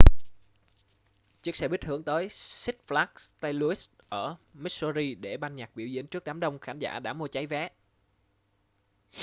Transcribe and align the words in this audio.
chiếc 1.43 1.55
xe 1.55 1.67
buýt 1.67 1.85
hướng 1.85 2.03
tới 2.03 2.29
six 2.29 2.75
flags 2.87 3.09
st 3.15 3.45
louis 3.55 3.89
ở 4.09 4.35
missouri 4.53 5.15
để 5.15 5.37
ban 5.37 5.55
nhạc 5.55 5.75
biểu 5.75 5.87
diễn 5.87 6.07
trước 6.07 6.23
đám 6.23 6.39
đông 6.39 6.59
khán 6.59 6.79
giả 6.79 6.99
đã 6.99 7.13
mua 7.13 7.27
cháy 7.27 7.47
vé 7.47 7.69